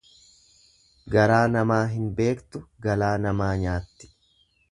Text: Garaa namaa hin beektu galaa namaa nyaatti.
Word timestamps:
Garaa 1.15 1.41
namaa 1.57 1.83
hin 1.91 2.07
beektu 2.21 2.63
galaa 2.87 3.13
namaa 3.29 3.53
nyaatti. 3.67 4.13